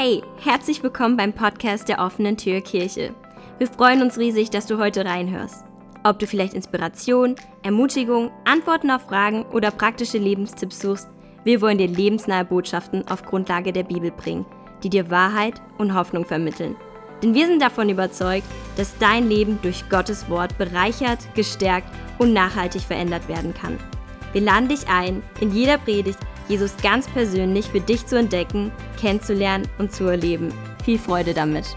[0.00, 3.12] Hey, herzlich willkommen beim Podcast der offenen Tür Kirche.
[3.58, 5.64] Wir freuen uns riesig, dass du heute reinhörst.
[6.04, 11.08] Ob du vielleicht Inspiration, Ermutigung, Antworten auf Fragen oder praktische Lebenstipps suchst,
[11.42, 14.46] wir wollen dir lebensnahe Botschaften auf Grundlage der Bibel bringen,
[14.84, 16.76] die dir Wahrheit und Hoffnung vermitteln.
[17.20, 18.46] Denn wir sind davon überzeugt,
[18.76, 23.76] dass dein Leben durch Gottes Wort bereichert, gestärkt und nachhaltig verändert werden kann.
[24.32, 29.68] Wir laden dich ein, in jeder Predigt Jesus ganz persönlich für dich zu entdecken, kennenzulernen
[29.78, 30.52] und zu erleben.
[30.84, 31.76] Viel Freude damit!